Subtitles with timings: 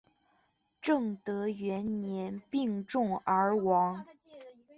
[0.81, 4.03] 正德元年病重而亡。